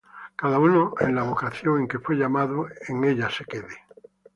[0.35, 3.85] Cada uno en la vocación en que fué llamado, en ella se quede.